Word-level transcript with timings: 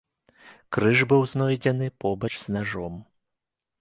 Крыж 0.77 0.97
быў 1.11 1.21
знойдзены 1.33 1.91
побач 2.07 2.33
з 2.45 2.57
нажом. 2.57 2.93